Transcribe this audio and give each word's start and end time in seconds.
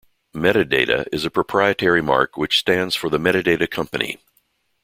Metadata 0.33 1.05
is 1.11 1.25
a 1.25 1.29
proprietary 1.29 2.01
mark 2.01 2.35
which 2.35 2.57
stands 2.57 2.95
for 2.95 3.07
The 3.11 3.19
Metadata 3.19 3.69
Company. 3.69 4.17